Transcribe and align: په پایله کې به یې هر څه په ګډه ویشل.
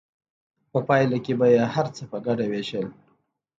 په 0.71 0.79
پایله 0.87 1.17
کې 1.25 1.33
به 1.39 1.47
یې 1.55 1.63
هر 1.73 1.87
څه 1.95 2.03
په 2.11 2.17
ګډه 2.25 2.45
ویشل. 2.51 2.85